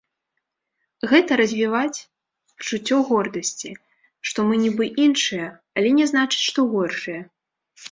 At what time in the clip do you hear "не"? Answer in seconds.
6.01-6.05